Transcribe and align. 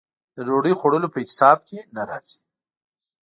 د 0.35 0.37
ډوډۍ 0.47 0.73
خوړلو 0.79 1.07
په 1.13 1.17
اعتصاب 1.21 1.57
کې 1.67 1.79
نه 1.95 2.01
راځي. 2.09 2.39